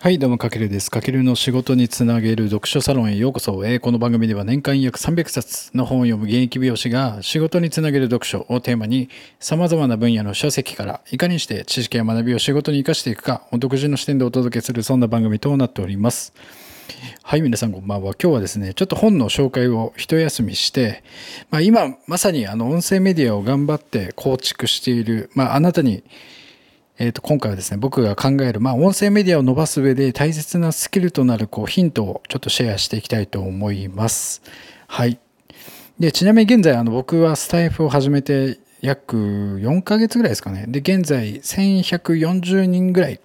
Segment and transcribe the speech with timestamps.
[0.00, 0.90] はい、どうも、かけるです。
[0.90, 3.64] かけるの仕事につなげる読書サロンへようこそ。
[3.64, 9.08] えーこの番組では年間約300冊の本を読む現役美容師が仕事につなげる読書をテーマに
[9.40, 16.34] 様々な分野の書籍からいかにして知識や学びを仕事に生かしていくかを独自の視点でお届けするそんな番組となっております。
[17.22, 18.14] はい、皆さんこんばんは。
[18.20, 21.02] 今日はですね、ちょっと本の紹介を一休みして、
[21.50, 26.04] まあ、今まさにあの音声メディアを頑張って構築している、まあ、あなたに
[26.96, 34.42] えー、と今回はですね僕が考える、まあ、音声メディアを伸ばす上で大切なスキルとなるこうヒントをちょっとシェアしていきたいと思います。
[34.86, 35.18] はい、
[35.98, 43.20] でちなみに現在あの僕はスタイフを始めて約4ヶ月ぐらいですかねで現在1140人ぐらい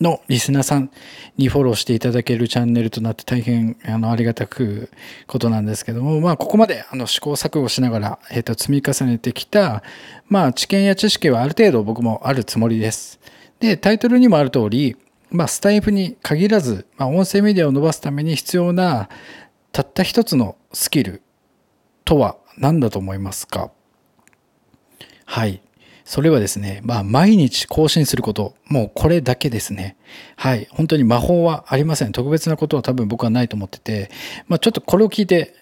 [0.00, 0.90] のリスナーさん
[1.36, 4.90] にフォローしていただけるチャンネルとなって大変あのありがたく
[5.26, 9.82] ことなんですけども、まあ、ここまであの試行錯誤しながら、えー、と積み重ねてきた、
[10.26, 13.20] まあ、知見や知識はある程度僕もあるつもりです。
[13.58, 14.96] で、タイトルにもある通り、
[15.30, 19.08] まあ、スタイフに限らず、まあ、音声メディアを伸ばすために必要な
[19.70, 21.22] たった一つのスキル
[22.04, 23.70] とは何だと思いますか？
[25.26, 25.62] はい。
[26.10, 29.96] それはですね、まあ、毎日更新すること、もうこれだけですね。
[30.34, 30.66] はい。
[30.72, 32.10] 本当に魔法はありません。
[32.10, 34.10] 特別なことは多分僕はないと思ってて、
[34.48, 35.54] まあ、ちょっとこれを聞いて、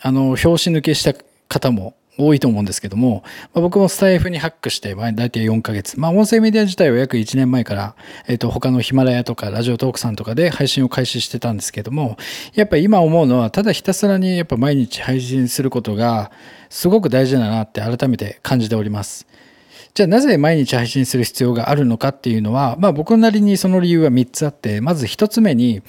[0.00, 1.12] あの、拍子抜けした
[1.48, 5.98] 方も多いと思うんですけども、まあ、僕もスタイフにハックして、まあ、大体4ヶ月。
[5.98, 7.96] まあ、音声メディア自体は約1年前から、
[8.28, 12.16] えっ、と、他のヒマラヤとかラジオトークさんとかで配信を開始してたんですけども、
[12.54, 16.30] やっぱり今思うのは、ただひたすらにやっぱ毎日配信することが、
[16.70, 19.26] すごく大事だなって改めて感じております。
[19.94, 25.82] じゃあなぜ毎日配信する必要があるのかっていうのは、まあ僕なりにその理由は3つあって、まず1つ目に、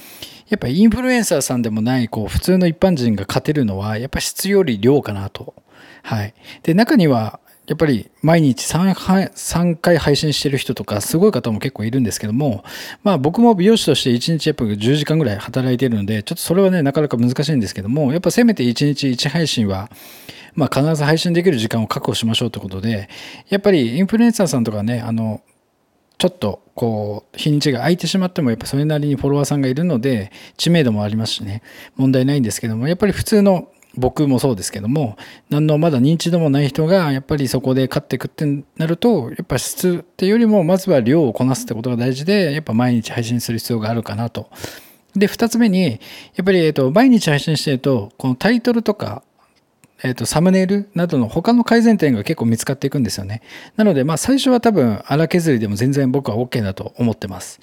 [0.47, 5.55] やっぱインフルエンサーさんでもない、こう普通の一般人が勝てるのは、やっぱ質より量かなと。
[6.03, 6.35] はい。
[6.61, 12.63] で、中には、やっぱり毎日 3, 3回配信してる人とかすごい方も結構いるんですけども、
[13.03, 19.89] まあ僕も美容師として1日やっぱ10時間ぐらい働いてるので、ちょっとそれはね、なかなか難しいんですけども、やっぱせめて1日1配信は、
[20.55, 23.09] まあ必ず配信できる時間を確保しましょうってことで、
[23.49, 25.41] やっぱりインフルエンサーさんとかね、あの、
[26.17, 31.61] ちょっとこう日にちが空いてしまってもやっぱそれなりにフォロワーさんがいるので知名度もありますしね
[31.97, 35.17] 問題ないんですけどもやっぱり普通の僕もそうですけども
[35.49, 38.45] 何のまだ認知度もない人がやっぱりそこで勝っていくって
[38.77, 44.49] なるとやっぱ質っていうよりもまずは量をこなすってことが大事でやっぱ毎日配信する必要があるかなと。
[45.15, 49.23] で2つ目にやっぱり、えっと、毎日配信してるとこのタイトルとか
[50.05, 53.41] えー、とサムネイルなどの他の改善点が結構見つかっていくんですよね。
[53.75, 57.59] なので、まあ、最初は多分荒削りでも全然僕は OK だと思ってます。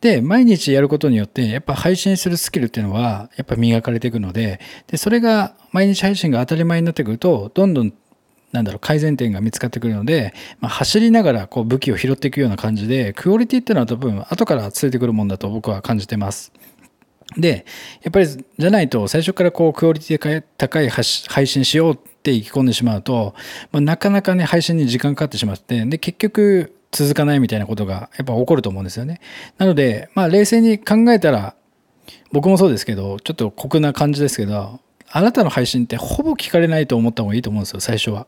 [0.00, 7.92] で、毎日やることによって、やっぱ配信するスキルっていうのは、やっぱ磨かれていくので、で、それが毎日配信が当たり前になってくると、どんどん
[8.50, 16.52] なんだろう改善点が見つかってくるので、まあ、走りながらこう武器を拾っていくような感じでクオリティっていうのは多分後からついてくるもんだと僕は感じてます。
[17.36, 17.66] で、
[18.02, 23.34] やっぱりじゃないと最初からこうクオリティが高い配信しようって意気込んでしまうと、
[23.72, 29.20] まあ、なかなかね配信に時間かかってしまって、で、結局続かないみたいなことがやっぱ起こると思うんですよね。
[29.58, 31.54] なので、まあ冷静に考えたら、
[32.32, 38.26] 僕もそうですけど、ちょっと酷な感じですけど、あなたの配信ってほぼ聞かれないと思った方がいいと思うんですよ、最初は。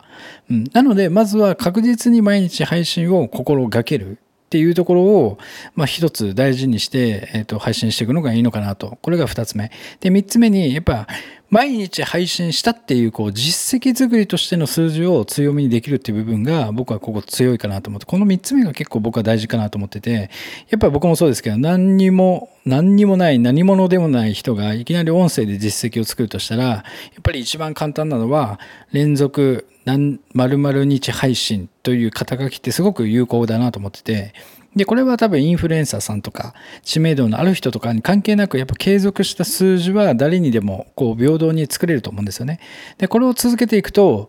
[0.50, 4.18] うん、なので、まずは確実に毎日配信を心がける。
[4.48, 5.38] っていうところを、
[5.74, 8.96] まあ、一つ大事にして、えっ、と、配信していくのがいいのかなと。
[9.02, 9.70] これが二つ目。
[10.00, 11.06] で、三つ目に、やっぱ、
[11.50, 20.30] 毎日配信したっていう、こう、実績作りとしての数字を強みにできるっていう部分が、僕はここ強いかなと思って、この三つ目が結構僕は大事かなと思ってて、
[20.68, 26.84] やっぱり僕もそうですけど、何にも、何にもない、何者でもない人が、いきなり音声で実績を作るとしたら、や
[27.18, 28.60] っぱり一番簡単なのは、
[28.92, 34.34] 連続、何、〇〇日配信という肩書きってすごく有効だなと思ってて、
[34.76, 42.60] で、これは多分インフルエンサーさんとか知名度のある人とかに関係なくやっぱ継続した数字は誰にでもこう平等に作れると思うんですよね。
[42.98, 44.28] で、これを続けていくと、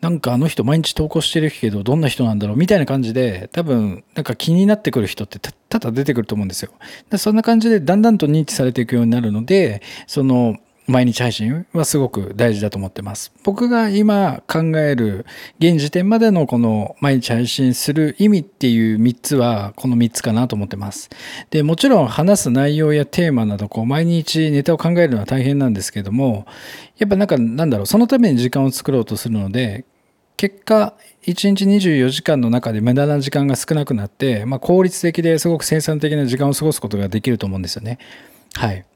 [0.00, 6.70] なんかあの人毎日投稿してるけどどんな人なんだろうみたいな感じで多分なんか気になってくる人って多々出てくると思うんですよ。
[7.10, 13.32] でそんな感じでだんだんと認知されていくようになるので、その毎日配信はすごく大事だと思ってます。
[13.44, 15.24] 僕が今考える
[15.58, 21.10] 現時点までのこの毎日配信する意味っていう3つはこの3つかなと思ってます。
[21.50, 26.46] で、もちろん話す内容やテーマなどこう毎日ネタを考えるのは大変なんですけども、
[26.98, 29.84] やっぱなんかなんだろう、そのために時間を作ろうとするので、
[30.36, 30.94] 結果、
[31.26, 37.98] 1日24時間の中で無駄な時間が少なくなって、まあ、効率的ですごく生産的な時間を過ごすことができると思うんですよね。
[38.54, 38.86] はい。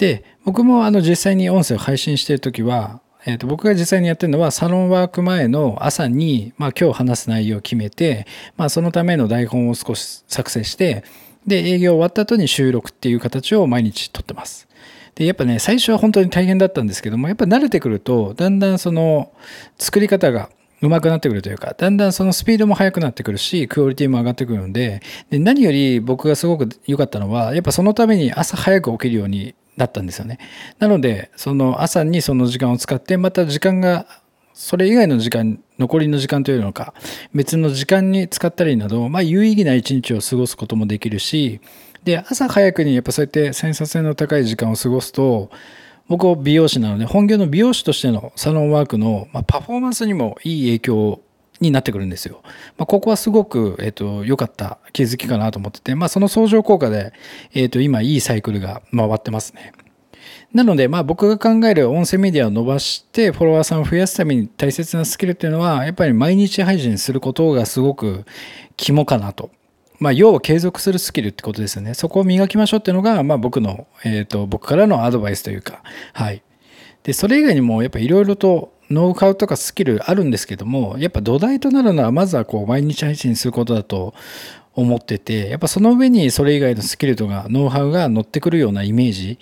[0.00, 8.26] で、僕もあの実際に音声を配信してるときは、えー、と僕が実際にやってるのはサロンワーク前の朝に、まあ、今日話す内容を決めて、
[8.56, 11.04] まあ、そのための台本を少し作成して
[11.46, 14.68] で、営業終わった後に収録っていう形を毎日とってます。
[15.16, 19.32] で、やっぱね、最初は本当に大変だったんですけども、やっぱ慣れてくると、だんだんその
[19.76, 20.48] 作り方が
[20.80, 30.38] 上手くなってくるというか、だんだんそのスピードも速くなってくるし、クオリティも上がってくるので、で何より僕がすごく良かったのは、やっぱそのために朝早く起きるようになったんですよね。
[30.78, 34.06] なので、その朝にその時間を使って、また時間が、
[34.52, 36.92] それ以外の時間、残りの時間というのか、
[37.34, 41.60] 別の時間に使ったりなど、まあ有意義な一日を過ごすこともできるし、
[42.04, 45.50] で、朝早くにやっぱそうやってセンサー性の高い時間を過ごすと、
[46.08, 51.22] 僕は美容師なので、本業の美容師としてのサロンワークの、まパフォーマンスにもいい影響を
[51.60, 52.40] になってくるんですよ。
[52.78, 57.12] まあ、ここはすごく、えっ、ー、と、良かった気づきかなと思ってて、まあ、その相乗効果で、
[57.54, 59.72] えっ、ー、と、今いいサイクルが回ってますね。
[60.52, 68.24] なので、まあ僕が考える音声メディアを伸ばしてフォロワーさんを増やすために大切なスキルっていうのは、やっぱり毎日配信することがすごく
[68.76, 69.50] 肝かなと
[70.00, 71.92] まあ、要は継続するスキルってことですよね。
[71.92, 75.82] そこを磨きましょうっていうのが、まあ、僕の、えっ、ー、と、僕からのアドバイスというか、
[76.14, 76.42] はい。
[77.02, 84.14] で、それ以外にも、やっぱいろいろとノウハウとかスキルあるんですけども、やっぱ土台となるのは、まずはこう、毎日配信することだと
[84.74, 89.38] 思ってて、やっぱその上にそれ以外のスキルとかノウハウが乗ってくるようなイメージ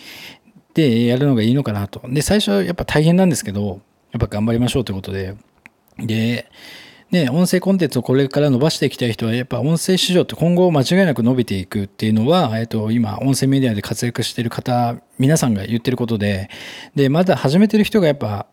[0.75, 2.03] でやるのがいいのかなと。
[2.09, 3.81] で、最初やっぱ大変なんですけど、
[4.13, 5.35] やっぱ頑張りましょうということで、
[5.99, 6.51] で、
[7.11, 16.51] ね、音声コンテンツをこれから伸ばしていきたい人は、やっぱ音声市場って今後間違いなく伸びていくっていうのは、えっと、今、音声メディアで活躍してる方、皆さんが言ってることで、
[16.95, 18.47] で、まだ始めてる人がやっぱ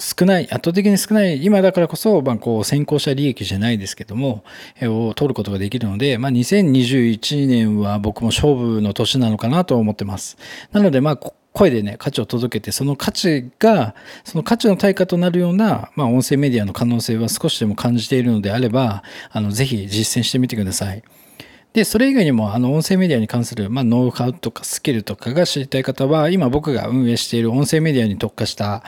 [0.00, 4.42] 少ない、圧倒的に少ない、今だからこそ、まあ、こう、先行者利益じゃないですけども、
[4.80, 10.38] えを取ることができるので、まあ、2021年は僕も勝負の年なのかなと思ってます。
[10.72, 11.16] なので、まあ、
[11.52, 13.94] 声でね、価値を届けて、その価値が、
[14.24, 21.02] その価値の対価となるような、まあ、音声メディアの可能性は少しでも感じているのであれば、あの、ぜひ実践してみてください。
[21.72, 28.82] で、それ以外にも、あの、音声メディアに関する、まあ、ノウハウとかスキルとかが知りたい方は、今僕が運営している音声メディアに特化した、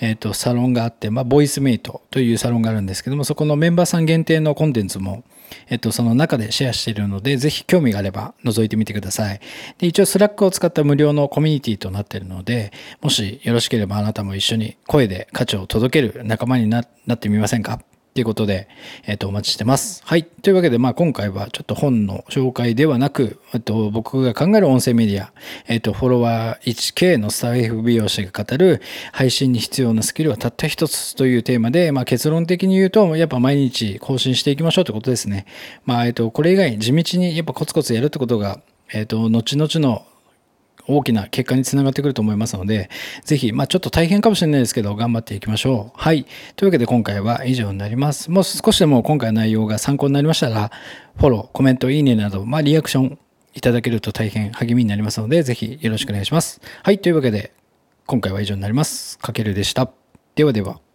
[0.00, 5.24] えっ、ー、と、サロンがあって、まあ、ボイスメイトというサロンがあるんですけども、そこのメンバーさん限定のコンテンツも、
[5.70, 9.40] えっと、その中でシェアしているので、ぜひ興味があれば覗いてみてください。
[9.78, 17.80] で、一応 Slack を使った無料のコミュニティとなっているので、もしよろしければあなたも一緒に声で価値を届ける仲間になってみませんか？
[18.16, 18.66] ということで、
[19.04, 20.02] えっ、と、お待ちしてます。
[20.06, 20.24] はい。
[20.24, 25.34] というわけで、まあ、今回はちょっと本の紹介ではなく、えっと、僕が考える音声メディア、
[25.68, 28.80] えっと、フォロワー 1K のスタエフ美容師が語る
[29.12, 35.44] 配信に必要なスキルはたった一つというテーマで、まあ、結論的に言うと、やっぱ毎日更新していきましょうってことですね。
[35.84, 38.60] まあ、えっと、これ以外、地道にやっぱコツコツやるってことが、
[38.94, 40.06] えっと、後々の
[40.88, 42.90] 大きな結果につながってくると思いますので、
[43.24, 46.00] ぜひ、まあちょっと大変かもしれないですけど、頑張っていきましょう。
[46.00, 46.26] はい。
[46.56, 48.30] というわけで今回は以上になります。
[48.30, 50.70] もう少しでも今回の内容が参考になりましたら、
[51.16, 53.18] フォロー、コメント、いいねなど、まあリアクション
[53.54, 56.60] いただけると大変励みになりますので、ぜひよろしくお願いします。
[56.82, 56.98] はい。
[56.98, 57.52] というわけで、
[58.06, 59.18] 今回は以上になります。
[59.18, 59.90] かけるでした。
[60.34, 60.85] ではでは。